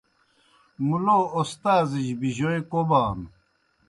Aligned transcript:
مُلو 0.87 1.19
اوستازِجیْ 1.37 2.17
بِجوئے 2.19 2.59
کوبانوْ۔ 2.71 3.27